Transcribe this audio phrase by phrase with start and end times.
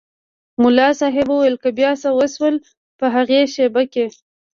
[0.63, 2.55] ملا صاحب وویل بیا څه وشول
[2.99, 4.05] په هغې شېبه کې.